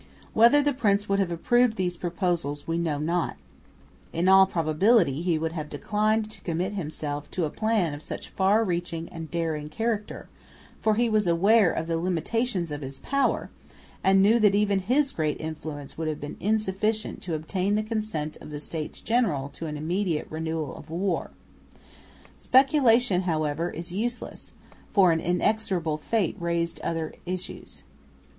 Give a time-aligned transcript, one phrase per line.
[0.33, 3.37] Whether the prince would have approved these proposals we know not;
[4.11, 8.27] in all probability he would have declined to commit himself to a plan of such
[8.27, 10.27] a far reaching and daring character,
[10.81, 13.51] for he was aware of the limitations of his power,
[14.03, 18.37] and knew that even his great influence would have been insufficient to obtain the consent
[18.41, 21.29] of the States General to an immediate renewal of war.
[22.39, 24.53] Speculation however is useless,
[24.91, 27.83] for an inexorable fate raised other issues.